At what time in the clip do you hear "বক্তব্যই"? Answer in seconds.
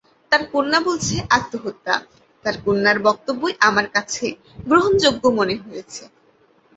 3.07-3.55